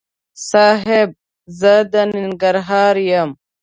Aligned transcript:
صاحب! 0.49 1.09
زه 1.59 1.73
د 1.91 1.93
ننګرهار 2.13 2.95
یم. 3.09 3.29